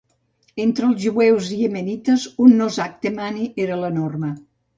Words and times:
Entre 0.61 0.87
els 0.87 1.03
jueus 1.03 1.49
iemenites, 1.57 2.25
un 2.47 2.57
nosach 2.63 2.97
"temani" 3.05 3.47
era 3.69 3.79
la 3.85 3.93
norma. 4.01 4.35